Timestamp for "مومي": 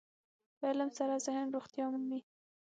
1.91-2.21